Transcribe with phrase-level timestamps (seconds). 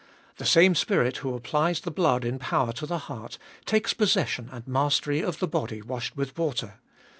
[0.37, 4.67] The same Spirit who applies the blood in power to the heart, takes possession and
[4.67, 6.79] mastery of the body washed with water.